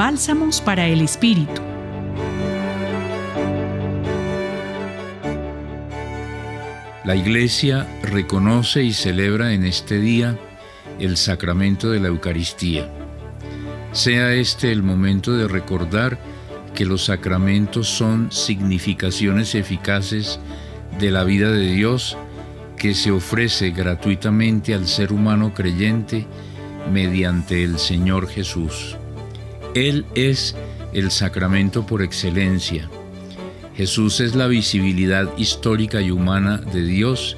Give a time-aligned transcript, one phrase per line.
[0.00, 1.60] Bálsamos para el Espíritu.
[7.04, 10.38] La Iglesia reconoce y celebra en este día
[10.98, 12.88] el sacramento de la Eucaristía.
[13.92, 16.18] Sea este el momento de recordar
[16.74, 20.40] que los sacramentos son significaciones eficaces
[20.98, 22.16] de la vida de Dios
[22.78, 26.26] que se ofrece gratuitamente al ser humano creyente
[26.90, 28.96] mediante el Señor Jesús.
[29.74, 30.56] Él es
[30.92, 32.88] el sacramento por excelencia.
[33.76, 37.36] Jesús es la visibilidad histórica y humana de Dios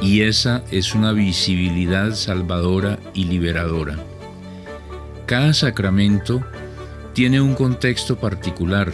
[0.00, 3.96] y esa es una visibilidad salvadora y liberadora.
[5.26, 6.44] Cada sacramento
[7.12, 8.92] tiene un contexto particular.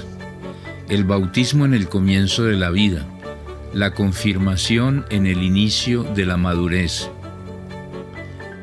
[0.90, 3.06] El bautismo en el comienzo de la vida,
[3.72, 7.10] la confirmación en el inicio de la madurez.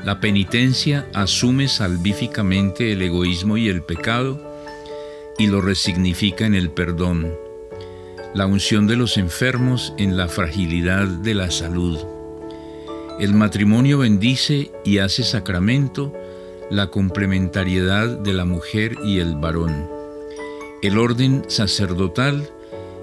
[0.06, 4.40] La penitencia asume salvíficamente el egoísmo y el pecado
[5.40, 7.34] y lo resignifica en el perdón.
[8.36, 11.98] La unción de los enfermos en la fragilidad de la salud.
[13.20, 16.14] El matrimonio bendice y hace sacramento
[16.70, 19.90] la complementariedad de la mujer y el varón.
[20.84, 22.48] El orden sacerdotal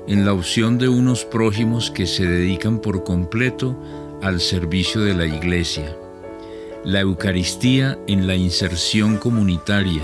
[0.06, 3.76] en la opción de unos prójimos que se dedican por completo
[4.22, 5.96] al servicio de la Iglesia.
[6.84, 10.02] La Eucaristía en la inserción comunitaria,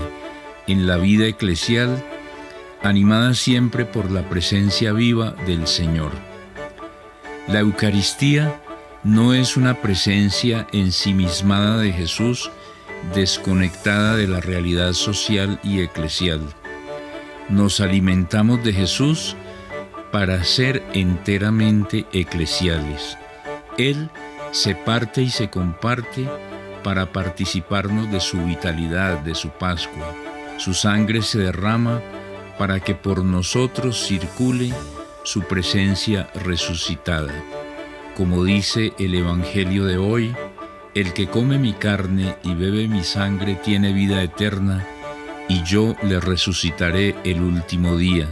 [0.65, 2.01] en la vida eclesial,
[2.81, 6.11] animada siempre por la presencia viva del Señor.
[7.49, 8.61] La Eucaristía
[9.03, 12.49] no es una presencia ensimismada de Jesús,
[13.13, 16.41] desconectada de la realidad social y eclesial.
[17.49, 19.35] Nos alimentamos de Jesús
[20.13, 23.17] para ser enteramente eclesiales.
[23.77, 24.09] Él
[24.51, 26.27] se parte y se comparte
[26.83, 30.13] para participarnos de su vitalidad, de su Pascua.
[30.57, 32.01] Su sangre se derrama
[32.57, 34.73] para que por nosotros circule
[35.23, 37.33] su presencia resucitada.
[38.15, 40.35] Como dice el Evangelio de hoy,
[40.95, 44.85] el que come mi carne y bebe mi sangre tiene vida eterna,
[45.47, 48.27] y yo le resucitaré el último día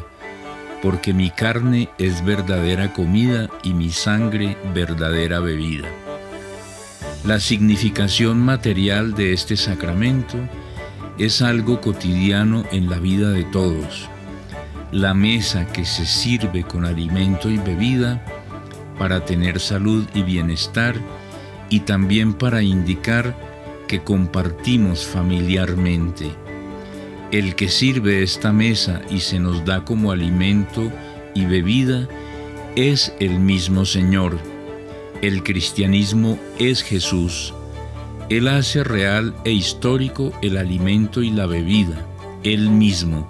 [0.82, 6.07] porque mi carne es verdadera comida y mi sangre verdadera bebida.
[7.28, 10.38] La significación material de este sacramento
[11.18, 14.08] es algo cotidiano en la vida de todos.
[14.94, 18.24] La mesa que se sirve con alimento y bebida
[18.98, 20.96] para tener salud y bienestar
[21.70, 23.36] y también para indicar
[23.90, 26.32] que compartimos familiarmente
[27.32, 30.90] el que sirve esta mesa y se nos da como alimento
[31.36, 32.08] y bebida
[32.78, 34.57] es el mismo Señor.
[35.22, 37.52] El cristianismo es Jesús.
[38.30, 42.06] Él hace real e histórico el alimento y la bebida,
[42.44, 43.28] Él mismo,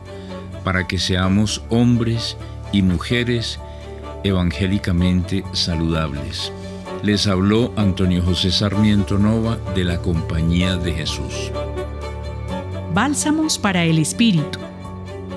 [0.66, 2.36] para que seamos hombres
[2.74, 3.58] y mujeres
[4.26, 6.52] evangélicamente saludables.
[7.04, 11.52] Les habló Antonio José Sarmiento Nova de la Compañía de Jesús.
[12.94, 14.60] Bálsamos para el Espíritu.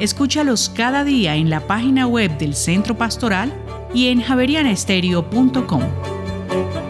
[0.00, 3.52] Escúchalos cada día en la página web del Centro Pastoral
[3.94, 5.82] y en javerianestereo.com.
[6.50, 6.89] Thank you.